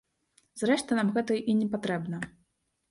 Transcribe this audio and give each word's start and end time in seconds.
Зрэшты 0.61 0.97
нам 1.01 1.11
гэта 1.19 1.37
й 1.49 1.57
не 1.61 1.67
патрэбна. 1.77 2.25